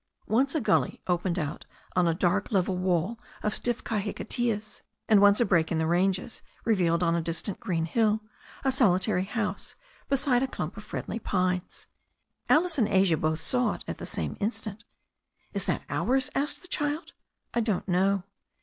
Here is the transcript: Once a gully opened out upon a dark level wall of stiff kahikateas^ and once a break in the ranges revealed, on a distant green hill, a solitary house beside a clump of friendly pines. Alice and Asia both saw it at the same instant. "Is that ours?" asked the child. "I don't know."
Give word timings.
Once 0.25 0.55
a 0.55 0.59
gully 0.61 0.99
opened 1.05 1.37
out 1.37 1.67
upon 1.91 2.07
a 2.07 2.13
dark 2.15 2.51
level 2.51 2.75
wall 2.75 3.19
of 3.43 3.53
stiff 3.53 3.83
kahikateas^ 3.83 4.81
and 5.07 5.21
once 5.21 5.39
a 5.39 5.45
break 5.45 5.71
in 5.71 5.77
the 5.77 5.85
ranges 5.85 6.41
revealed, 6.65 7.03
on 7.03 7.13
a 7.13 7.21
distant 7.21 7.59
green 7.59 7.85
hill, 7.85 8.21
a 8.65 8.71
solitary 8.71 9.25
house 9.25 9.75
beside 10.09 10.41
a 10.41 10.47
clump 10.47 10.75
of 10.75 10.83
friendly 10.83 11.19
pines. 11.19 11.85
Alice 12.49 12.79
and 12.79 12.87
Asia 12.87 13.15
both 13.15 13.41
saw 13.41 13.73
it 13.75 13.83
at 13.87 13.99
the 13.99 14.07
same 14.07 14.37
instant. 14.39 14.85
"Is 15.53 15.65
that 15.65 15.83
ours?" 15.87 16.31
asked 16.33 16.63
the 16.63 16.67
child. 16.67 17.13
"I 17.53 17.59
don't 17.59 17.87
know." 17.87 18.23